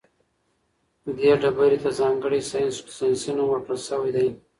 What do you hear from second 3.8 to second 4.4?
شوی دی.